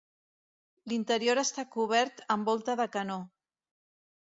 [0.93, 3.21] L'interior està cobert amb volta de canó.